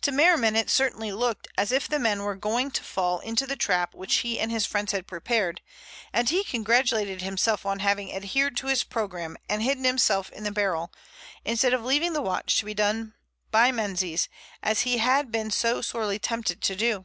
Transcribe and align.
To 0.00 0.10
Merriman 0.10 0.56
it 0.56 0.70
certainly 0.70 1.12
looked 1.12 1.48
as 1.58 1.70
if 1.70 1.86
the 1.86 1.98
men 1.98 2.22
were 2.22 2.34
going 2.34 2.70
to 2.70 2.82
fall 2.82 3.18
into 3.18 3.46
the 3.46 3.56
trap 3.56 3.94
which 3.94 4.14
he 4.24 4.40
and 4.40 4.50
his 4.50 4.64
friends 4.64 4.92
had 4.92 5.06
prepared, 5.06 5.60
and 6.14 6.30
he 6.30 6.44
congratulated 6.44 7.20
himself 7.20 7.66
on 7.66 7.80
having 7.80 8.10
adhered 8.10 8.56
to 8.56 8.68
his 8.68 8.84
program 8.84 9.36
and 9.50 9.62
hidden 9.62 9.84
himself 9.84 10.30
in 10.30 10.44
the 10.44 10.50
barrel, 10.50 10.94
instead 11.44 11.74
of 11.74 11.84
leaving 11.84 12.14
the 12.14 12.22
watching 12.22 12.58
to 12.60 12.64
be 12.64 12.72
done 12.72 13.12
by 13.50 13.70
Menzies, 13.70 14.30
as 14.62 14.80
he 14.88 14.96
had 14.96 15.30
been 15.30 15.50
so 15.50 15.82
sorely 15.82 16.18
tempted 16.18 16.62
to 16.62 16.74
do. 16.74 17.04